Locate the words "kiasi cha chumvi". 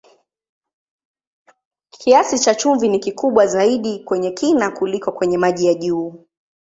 1.89-2.87